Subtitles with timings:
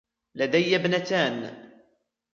[0.35, 1.69] لدي ابنتان